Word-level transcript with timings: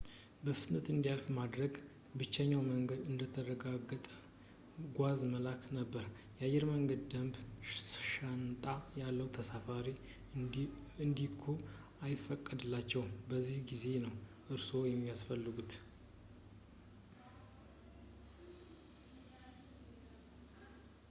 በፍጥነት 0.45 0.85
እንዲያልፍ 0.93 1.25
ለማድረግ 1.31 1.73
ብቸኛው 2.19 2.61
መንገድ 2.69 3.01
እንደተረጋገጠ 3.11 4.05
ጓዝ 4.97 5.19
መላክ 5.33 5.61
ነበር 5.79 6.05
የአየር 6.39 6.65
መንገድ 6.71 7.01
ደንብ 7.11 7.35
ሻንጣ 8.13 8.63
ያለ 9.01 9.19
ተሳፋሪ 9.37 9.89
እንዲልኩ 11.03 11.43
አይፈቅድላቸውም 12.07 13.11
በዚህ 13.29 13.59
ጊዜ 13.73 13.85
ነው 14.07 14.15
እርስዎ 14.55 14.81
የሚያስፈልጉት 14.91 15.73